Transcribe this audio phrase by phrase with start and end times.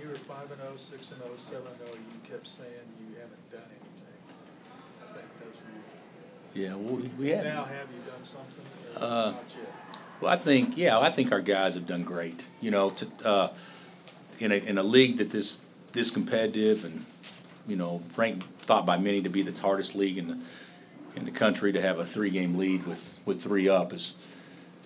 [0.00, 3.14] you were five and oh, six and oh, seven and oh, you kept saying you
[3.16, 4.20] haven't done anything.
[5.02, 7.44] I think those were, Yeah, well, we, we had.
[7.44, 8.64] now have you done something
[8.96, 9.74] or Uh, not yet?
[10.20, 12.46] Well, I think, yeah, I think our guys have done great.
[12.60, 13.48] You know, to, uh,
[14.38, 15.60] in a, in a league that this,
[15.92, 17.04] this competitive and,
[17.68, 20.38] you know, ranked, thought by many to be the hardest league in the,
[21.16, 24.14] in the country to have a three-game lead with, with three up is,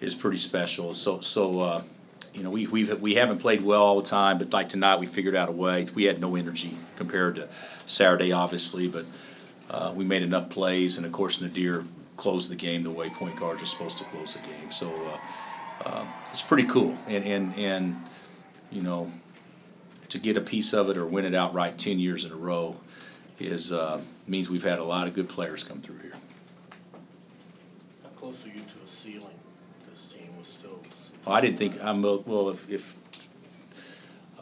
[0.00, 0.92] is pretty special.
[0.94, 1.82] So, so, uh,
[2.34, 5.06] you know, we, we've, we haven't played well all the time, but like tonight, we
[5.06, 5.86] figured out a way.
[5.94, 7.48] We had no energy compared to
[7.86, 9.04] Saturday, obviously, but,
[9.70, 13.36] uh, we made enough plays, and of course, Naadir closed the game the way point
[13.36, 14.70] guards are supposed to close the game.
[14.70, 17.96] So, uh, uh, it's pretty cool, and, and, and,
[18.70, 19.10] you know,
[20.08, 22.76] to get a piece of it or win it outright ten years in a row
[23.38, 26.12] is, uh, means we've had a lot of good players come through here.
[28.02, 29.26] How close are you to a ceiling?
[29.92, 30.80] This team was still.
[31.26, 32.96] I didn't think, I'm, well, if, if,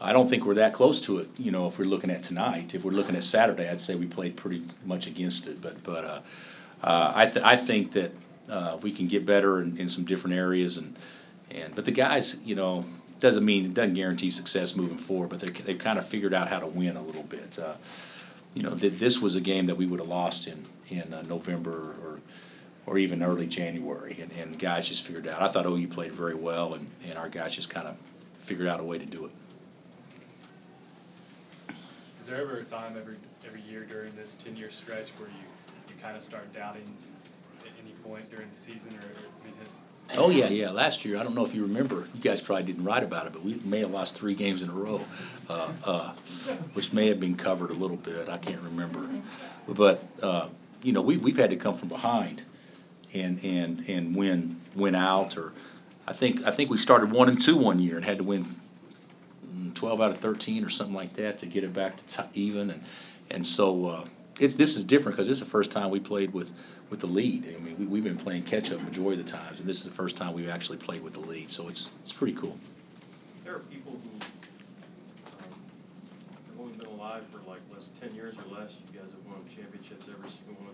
[0.00, 2.72] I don't think we're that close to it, you know, if we're looking at tonight.
[2.72, 6.04] If we're looking at Saturday, I'd say we played pretty much against it, but, but,
[6.04, 6.20] uh,
[6.84, 8.12] uh, I, th- I think that,
[8.48, 10.96] uh, we can get better in, in some different areas and,
[11.50, 12.84] and, but the guys, you know,
[13.18, 16.48] doesn't mean, it doesn't guarantee success moving forward, but they, they've kind of figured out
[16.48, 17.58] how to win a little bit.
[17.58, 17.74] Uh,
[18.54, 21.22] you know, th- this was a game that we would have lost in, in uh,
[21.22, 22.20] November or,
[22.90, 25.40] or even early January, and, and guys just figured out.
[25.40, 27.96] I thought OU played very well, and, and our guys just kind of
[28.38, 29.32] figured out a way to do it.
[32.20, 33.14] Is there ever a time every,
[33.46, 35.34] every year during this ten-year stretch where you,
[35.88, 36.82] you kind of start doubting
[37.60, 39.78] at any point during the season, or, or, I mean, has,
[40.16, 40.70] Oh yeah, yeah.
[40.70, 42.08] Last year, I don't know if you remember.
[42.12, 44.68] You guys probably didn't write about it, but we may have lost three games in
[44.68, 45.00] a row,
[45.48, 46.12] uh, uh,
[46.72, 48.28] which may have been covered a little bit.
[48.28, 49.08] I can't remember,
[49.68, 50.48] but uh,
[50.82, 52.42] you know, we've we've had to come from behind,
[53.14, 55.36] and and and win win out.
[55.36, 55.52] Or
[56.06, 58.46] I think I think we started one and two one year and had to win
[59.74, 62.70] twelve out of thirteen or something like that to get it back to t- even.
[62.70, 62.82] And
[63.30, 64.04] and so uh,
[64.38, 66.50] it's this is different because is the first time we played with
[66.90, 67.46] with the lead.
[67.46, 69.84] I mean, we, we've been playing catch up majority of the times, and this is
[69.84, 71.50] the first time we've actually played with the lead.
[71.50, 72.58] So it's it's pretty cool.
[73.44, 74.10] There are people who,
[75.38, 75.50] um,
[76.48, 79.40] have only been alive for like less ten years or less, you guys have won
[79.54, 80.69] championships every single one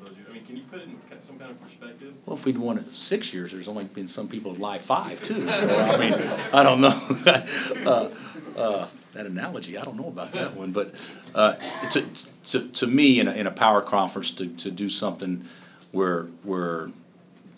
[0.57, 2.15] can you put it in some kind of perspective?
[2.25, 5.51] Well, if we'd won it six years, there's only been some people alive five too.
[5.51, 6.15] So I mean,
[6.53, 7.01] I don't know.
[7.87, 8.11] uh,
[8.59, 10.95] uh, that analogy, I don't know about that one, but
[11.35, 11.55] uh,
[11.91, 12.07] to,
[12.47, 15.45] to to me, in a, in a power conference, to, to do something
[15.93, 16.91] where where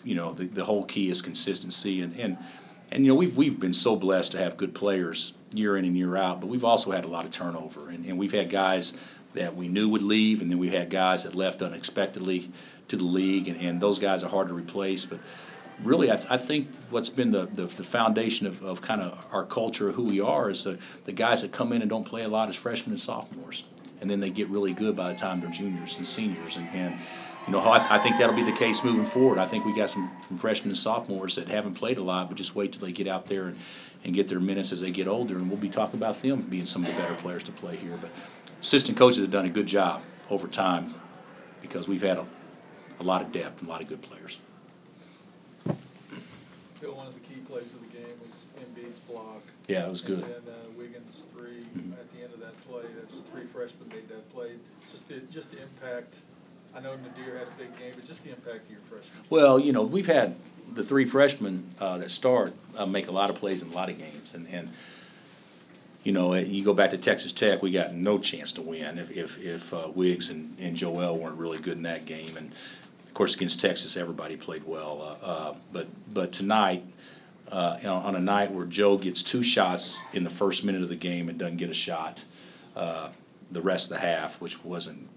[0.03, 2.37] you know the, the whole key is consistency and, and
[2.91, 5.97] and you know we've we've been so blessed to have good players year in and
[5.97, 8.93] year out, but we've also had a lot of turnover and, and we've had guys
[9.39, 12.51] that we knew would leave and then we had guys that left unexpectedly
[12.89, 15.17] to the league and, and those guys are hard to replace but
[15.81, 19.25] really I, th- I think what's been the, the, the foundation of, of kind of
[19.31, 22.23] our culture who we are is the, the guys that come in and don't play
[22.23, 23.63] a lot as freshmen and sophomores
[24.01, 26.99] and then they get really good by the time they're juniors and seniors and, and
[27.49, 29.39] you know, I, I think that'll be the case moving forward.
[29.39, 32.37] I think we got some, some freshmen and sophomores that haven't played a lot, but
[32.37, 33.57] just wait till they get out there and,
[34.03, 36.67] and get their minutes as they get older, and we'll be talking about them being
[36.67, 37.97] some of the better players to play here.
[37.99, 38.11] But
[38.61, 40.93] assistant coaches have done a good job over time
[41.59, 42.27] because we've had a,
[42.99, 44.37] a lot of depth and a lot of good players.
[46.79, 49.41] Bill, one of the key plays of the game was Embiid's block.
[49.67, 50.19] Yeah, it was good.
[50.19, 51.93] And then uh, Wiggins' three, Mhm.
[51.93, 54.51] at the end of that play, that's three freshmen made that play.
[54.91, 56.19] Just the, just the impact,
[56.75, 59.23] I know Naadir had a big game, but just the impact of your freshmen.
[59.29, 60.35] Well, you know, we've had
[60.71, 63.89] the three freshmen uh, that start uh, make a lot of plays in a lot
[63.89, 64.69] of games, and, and
[66.03, 69.11] you know, you go back to Texas Tech, we got no chance to win if
[69.11, 72.51] if, if uh, Wiggs and, and Joel weren't really good in that game, and
[73.05, 75.17] of course against Texas, everybody played well.
[75.23, 76.83] Uh, uh, but but tonight,
[77.51, 80.95] uh, on a night where Joe gets two shots in the first minute of the
[80.95, 82.23] game and doesn't get a shot,
[83.51, 85.09] the rest of the half, which wasn't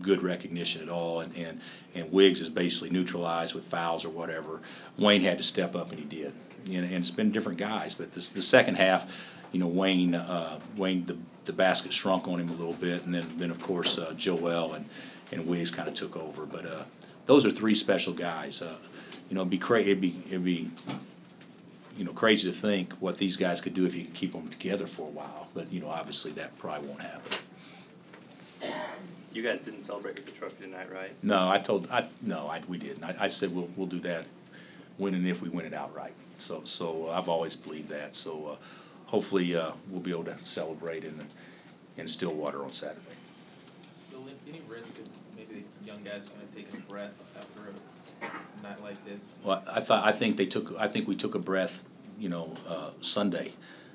[0.00, 1.60] good recognition at all, and, and,
[1.94, 4.60] and Wiggs is basically neutralized with fouls or whatever.
[4.98, 6.32] Wayne had to step up, and he did.
[6.68, 9.12] Know, and it's been different guys, but this, the second half,
[9.52, 13.14] you know, Wayne, uh, Wayne, the, the basket shrunk on him a little bit, and
[13.14, 14.86] then, then of course, uh, Joel and,
[15.32, 16.46] and Wiggs kind of took over.
[16.46, 16.84] But uh,
[17.26, 18.62] those are three special guys.
[18.62, 18.76] Uh,
[19.28, 20.70] you know, it'd be cra- it'd be it'd be
[21.96, 24.48] you know crazy to think what these guys could do if you could keep them
[24.48, 25.48] together for a while.
[25.54, 27.38] But you know, obviously that probably won't happen.
[29.32, 31.12] You guys didn't celebrate with the trophy tonight, right?
[31.22, 33.04] No, I told, I, no, I, we didn't.
[33.04, 34.26] I, I said we'll, we'll do that
[34.96, 36.14] when and if we win it outright.
[36.38, 38.16] So, so uh, I've always believed that.
[38.16, 38.56] So, uh,
[39.06, 41.28] hopefully, uh, we'll be able to celebrate in,
[41.96, 43.00] in Stillwater on Saturday.
[44.48, 45.06] Any risk of
[45.36, 47.70] maybe the young guys kind of taking a breath after
[48.20, 49.32] a night like this?
[49.44, 51.84] Well, I thought, I think they took, I think we took a breath,
[52.18, 53.52] you know, uh, Sunday.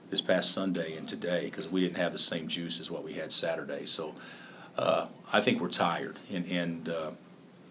[0.09, 3.13] this past Sunday and today, because we didn't have the same juice as what we
[3.13, 3.85] had Saturday.
[3.85, 4.13] So,
[4.77, 7.11] uh, I think we're tired, and, and, uh,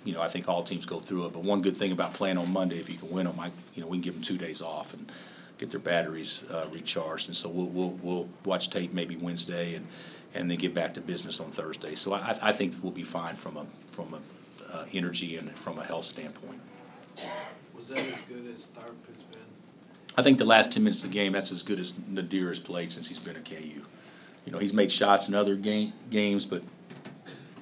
[0.05, 1.33] you know, I think all teams go through it.
[1.33, 3.83] But one good thing about playing on Monday, if you can win them, I, you
[3.83, 5.11] know, we can give them two days off and
[5.59, 7.29] get their batteries uh, recharged.
[7.29, 9.87] And so we'll, we'll, we'll watch tape maybe Wednesday and,
[10.35, 11.95] and then get back to business on Thursday.
[11.95, 15.79] So I, I think we'll be fine from a, from a, uh, energy and from
[15.79, 16.61] a health standpoint.
[17.77, 19.41] Was that as good as Tharpe has been?
[20.17, 22.59] I think the last ten minutes of the game, that's as good as Naadir has
[22.59, 23.83] played since he's been at KU.
[24.47, 26.62] You know, he's made shots in other game, games, but,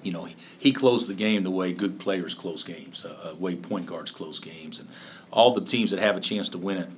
[0.03, 0.29] you know,
[0.59, 4.11] he, closed the game the way good players close games, uh, uh, way point guards
[4.11, 4.81] close games.
[4.81, 4.89] And
[5.31, 6.91] all the teams that have a chance to win it,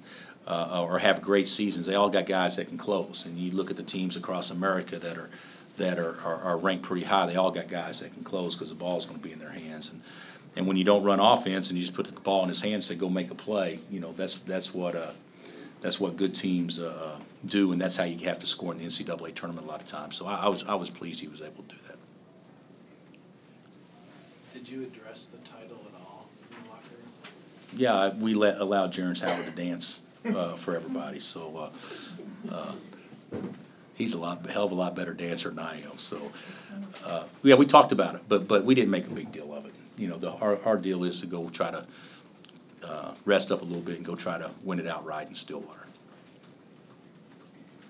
[0.47, 3.25] uh, or have great seasons, they all got guys that can close.
[3.25, 5.31] And you look at the teams across America that are,
[5.77, 8.69] that are, are, are ranked pretty high, they all got guys that can close because
[8.69, 9.91] the ball's gonna be in their hands.
[9.91, 10.03] And,
[10.57, 12.75] and when you don't run offense and you just put the ball in his hands,
[12.75, 15.13] and say, go make a play, you know, that's, that's what, uh,
[15.85, 18.87] that's what good teams uh, do, and that's how you have to score in the
[18.87, 20.17] NCAA tournament a lot of times.
[20.17, 21.94] So I, I was I was pleased he was able to do that.
[24.55, 27.35] Did you address the title at all in the locker room?
[27.77, 31.19] Yeah, we let allowed Jerence Howard to dance uh, for everybody.
[31.19, 31.71] So
[32.53, 32.73] uh, uh,
[33.97, 35.99] he's a lot hell of a lot better dancer than I am.
[35.99, 36.31] So
[37.05, 39.67] uh, yeah, we talked about it, but but we didn't make a big deal of
[39.67, 39.75] it.
[39.99, 41.85] You know, the our our deal is to go try to
[42.85, 45.87] uh, rest up a little bit and go try to win it outright in Stillwater.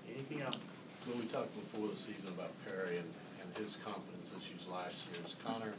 [0.09, 0.57] Anything else?
[1.05, 3.07] When we talked before the season about Perry and,
[3.43, 5.73] and his confidence issues last year, is Conner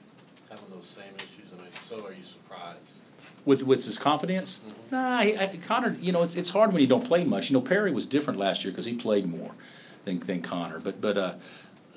[0.50, 3.02] having those same issues, and so, are you surprised?
[3.44, 4.60] With with his confidence,
[4.90, 5.96] nah, he, I, Conner.
[6.00, 7.50] You know, it's it's hard when you don't play much.
[7.50, 9.52] You know, Perry was different last year because he played more
[10.04, 10.80] than than Conner.
[10.80, 11.34] But but uh,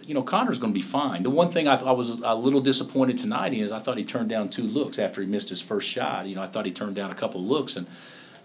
[0.01, 1.23] you know, Conner's going to be fine.
[1.23, 4.29] The one thing I, I was a little disappointed tonight is I thought he turned
[4.29, 6.27] down two looks after he missed his first shot.
[6.27, 7.87] You know, I thought he turned down a couple of looks, and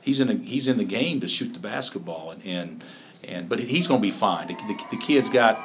[0.00, 2.84] he's in a, he's in the game to shoot the basketball, and and,
[3.22, 4.48] and but he's going to be fine.
[4.48, 5.58] The, the, the kid's got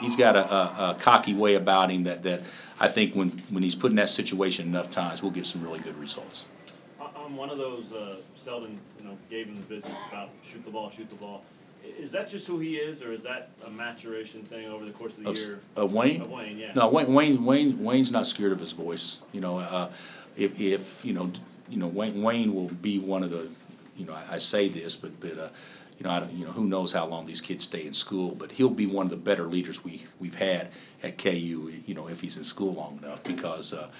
[0.00, 2.42] he's got a, a, a cocky way about him that, that
[2.78, 5.80] I think when when he's put in that situation enough times, we'll get some really
[5.80, 6.46] good results.
[7.00, 10.70] I'm one of those, uh, Selden, you know, gave him the business about shoot the
[10.70, 11.44] ball, shoot the ball.
[11.98, 15.16] Is that just who he is, or is that a maturation thing over the course
[15.16, 15.60] of the Of, year?
[15.78, 16.22] uh, Wayne?
[16.22, 16.72] Of Wayne, yeah.
[16.74, 19.20] No, Wayne, Wayne, Wayne, Wayne's not scared of his voice.
[19.32, 19.90] You know, uh,
[20.36, 21.30] if, if, you know,
[21.70, 23.48] you know, Wayne, Wayne will be one of the,
[23.96, 25.48] you know, I, I say this, but, but, uh,
[26.00, 28.34] you know, I don't, you know, who knows how long these kids stay in school,
[28.34, 30.70] but he'll be one of the better leaders we, we've had
[31.02, 31.30] at KU,
[31.86, 33.90] you know, if he's in school long enough, because, uh,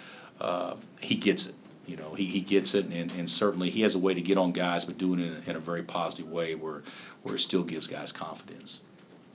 [0.40, 1.54] uh, he gets it.
[1.86, 4.38] You know, he, he gets it, and, and certainly he has a way to get
[4.38, 6.82] on guys, but doing it in a, in a very positive way where,
[7.22, 8.80] where it still gives guys confidence.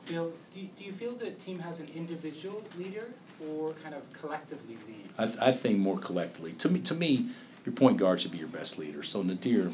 [0.07, 3.11] Bill, do you, do you feel the team has an individual leader
[3.45, 5.39] or kind of collectively leads?
[5.41, 6.53] I, I think more collectively.
[6.53, 7.27] To me, to me,
[7.65, 9.03] your point guard should be your best leader.
[9.03, 9.73] So Naadir,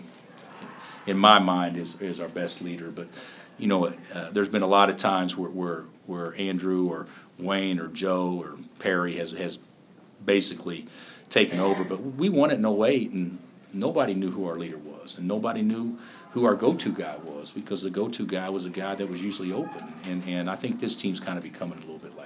[1.06, 2.92] in my mind, is, is our best leader.
[2.92, 3.08] But
[3.58, 7.80] you know, uh, there's been a lot of times where, where where Andrew or Wayne
[7.80, 9.60] or Joe or Perry has has
[10.24, 10.88] basically
[11.30, 11.84] taken over.
[11.84, 13.40] But we won it in 08, and
[13.74, 15.98] nobody knew who our leader was, and nobody knew
[16.32, 19.52] who our go-to guy was because the go-to guy was a guy that was usually
[19.52, 19.94] open.
[20.06, 22.21] And and I think this team's kind of becoming a little bit like.